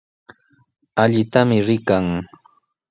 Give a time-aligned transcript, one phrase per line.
[1.03, 2.05] Allitami rikan.